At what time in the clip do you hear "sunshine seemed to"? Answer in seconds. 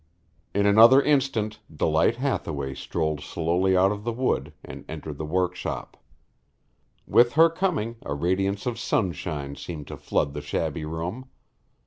8.79-9.97